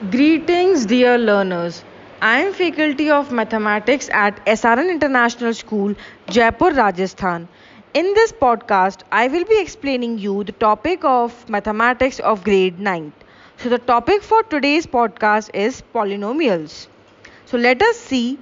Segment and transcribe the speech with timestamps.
[0.00, 1.84] Greetings, dear learners.
[2.22, 5.94] I am faculty of mathematics at SRN International School,
[6.30, 7.46] Jaipur, Rajasthan.
[7.92, 13.12] In this podcast, I will be explaining you the topic of mathematics of grade 9.
[13.58, 16.86] So the topic for today's podcast is polynomials.
[17.44, 18.38] So let us see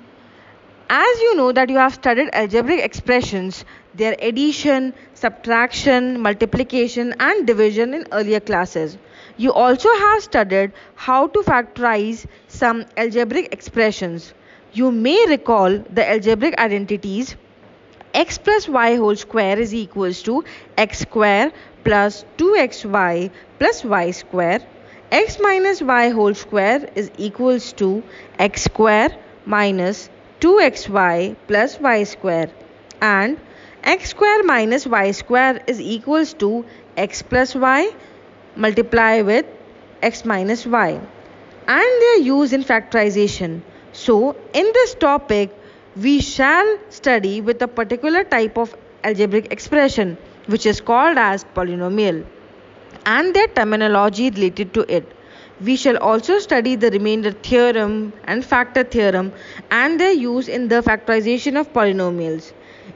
[0.89, 3.65] as you know that you have studied algebraic expressions,
[3.95, 8.99] their addition, subtraction, multiplication and division in earlier classes.
[9.37, 14.35] You also have studied how to factorize some algebraic expressions.
[14.73, 17.37] You may recall the algebraic identities
[18.15, 20.45] x plus y whole square is equals to
[20.79, 21.51] x square
[21.83, 24.61] plus 2xy plus y square
[25.11, 28.03] x minus y whole square is equals to
[28.39, 29.11] x square
[29.45, 30.09] minus
[30.45, 32.51] 2xy plus y square
[33.01, 33.39] and
[33.93, 36.51] x square minus y square is equals to
[36.97, 37.79] x plus y
[38.65, 39.47] multiply with
[40.11, 40.91] x minus y
[41.67, 43.61] and they are used in factorization.
[43.93, 45.51] So, in this topic,
[45.97, 52.25] we shall study with a particular type of algebraic expression which is called as polynomial
[53.07, 55.07] and their terminology related to it.
[55.65, 59.33] We shall also study the remainder theorem and factor theorem
[59.71, 62.53] and their use in the factorization of polynomials.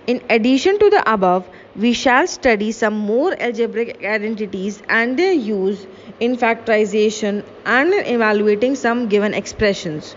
[0.06, 5.86] In addition to the above, we shall study some more algebraic identities and their use
[6.20, 10.14] in factorization and in evaluating some given expressions.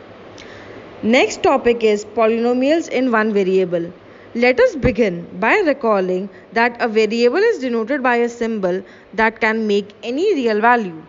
[1.04, 3.94] Next topic is polynomials in one variable.
[4.36, 9.68] Let us begin by recalling that a variable is denoted by a symbol that can
[9.68, 11.02] make any real value.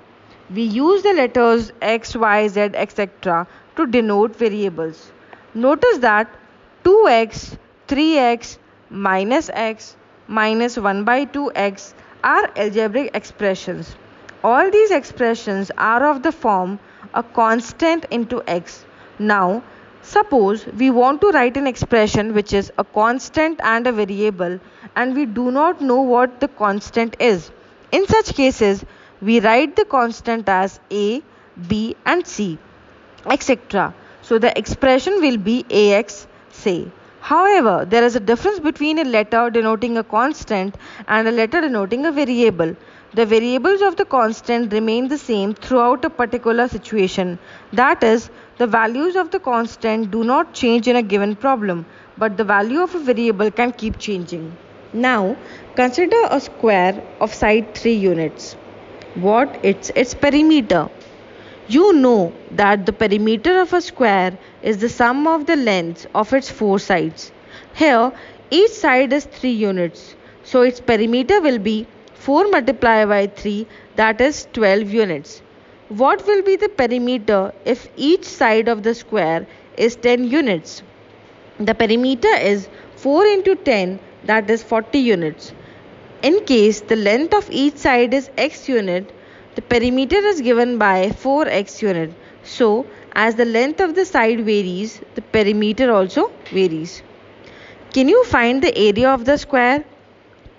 [0.50, 3.46] We use the letters x, y, z, etc.
[3.76, 5.12] to denote variables.
[5.54, 6.28] Notice that
[6.84, 7.56] 2x,
[7.88, 8.58] 3x,
[8.90, 9.96] minus x,
[10.28, 13.96] minus 1 by 2x are algebraic expressions.
[14.44, 16.78] All these expressions are of the form
[17.14, 18.84] a constant into x.
[19.18, 19.62] Now,
[20.02, 24.58] suppose we want to write an expression which is a constant and a variable
[24.96, 27.50] and we do not know what the constant is.
[27.92, 28.84] In such cases,
[29.22, 31.22] we write the constant as a,
[31.68, 32.58] b and c,
[33.26, 33.94] etc.
[34.22, 36.88] So the expression will be ax, say.
[37.20, 40.74] However, there is a difference between a letter denoting a constant
[41.06, 42.74] and a letter denoting a variable.
[43.14, 47.38] The variables of the constant remain the same throughout a particular situation.
[47.72, 48.28] That is,
[48.58, 51.86] the values of the constant do not change in a given problem,
[52.18, 54.56] but the value of a variable can keep changing.
[54.92, 55.36] Now,
[55.76, 58.56] consider a square of side 3 units.
[59.14, 60.88] What its its perimeter?
[61.68, 66.32] You know that the perimeter of a square is the sum of the lengths of
[66.32, 67.30] its four sides.
[67.74, 68.10] Here,
[68.50, 70.14] each side is 3 units.
[70.44, 75.42] So, its perimeter will be 4 multiplied by 3 that is 12 units.
[75.88, 79.46] What will be the perimeter if each side of the square
[79.76, 80.82] is 10 units?
[81.60, 85.52] The perimeter is 4 into 10 that is 40 units.
[86.22, 89.10] In case the length of each side is x unit,
[89.56, 92.12] the perimeter is given by 4x unit.
[92.44, 97.02] So, as the length of the side varies, the perimeter also varies.
[97.92, 99.84] Can you find the area of the square?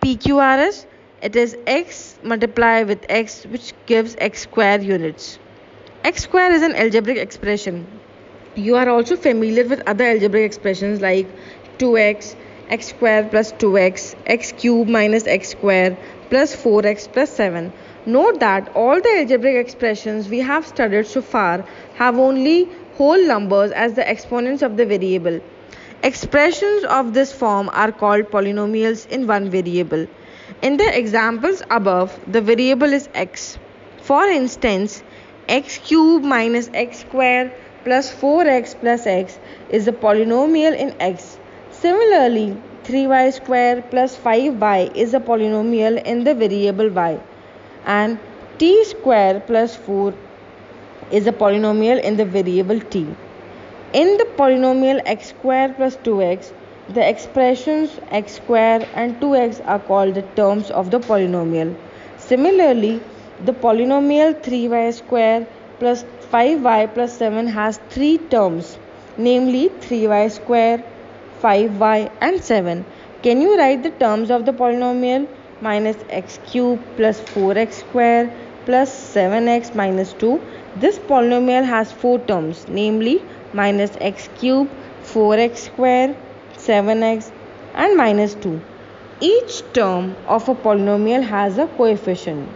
[0.02, 0.86] PQRS,
[1.22, 5.40] it is x multiplied with x which gives x square units.
[6.04, 7.88] x square is an algebraic expression.
[8.56, 11.28] You are also familiar with other algebraic expressions like
[11.78, 12.36] 2x,
[12.70, 15.98] x square plus 2x, x cube minus x square
[16.30, 17.72] plus 4x plus 7.
[18.06, 21.66] Note that all the algebraic expressions we have studied so far
[21.96, 25.40] have only whole numbers as the exponents of the variable.
[26.04, 30.06] Expressions of this form are called polynomials in one variable.
[30.62, 33.58] In the examples above, the variable is x.
[34.02, 35.02] For instance,
[35.48, 37.54] x cube minus x square
[37.86, 41.33] plus 4x plus x is a polynomial in x.
[41.84, 42.56] Similarly,
[42.86, 47.20] 3y square plus 5y is a polynomial in the variable y
[47.86, 48.18] and
[48.58, 50.14] t square plus 4
[51.12, 53.02] is a polynomial in the variable t.
[54.02, 56.54] In the polynomial x square plus 2x,
[57.00, 61.76] the expressions x square and 2x are called the terms of the polynomial.
[62.30, 63.02] Similarly,
[63.44, 65.46] the polynomial 3y square
[65.80, 68.78] plus 5y plus 7 has three terms,
[69.18, 70.82] namely 3y square,
[71.44, 72.86] 5y and 7.
[73.22, 75.28] Can you write the terms of the polynomial?
[75.66, 78.24] minus x cube plus 4x square
[78.66, 80.42] plus 7x minus 2.
[80.84, 83.22] This polynomial has four terms, namely
[83.54, 84.70] minus x cube,
[85.14, 86.16] 4x square,
[86.58, 87.32] 7x
[87.76, 88.62] and minus 2.
[89.22, 92.50] Each term of a polynomial has a coefficient.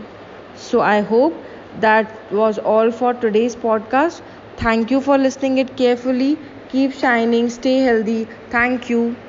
[0.56, 1.34] So I hope
[1.80, 4.22] that was all for today's podcast.
[4.58, 6.38] Thank you for listening it carefully.
[6.70, 8.30] Keep shining, stay healthy.
[8.50, 9.27] Thank you.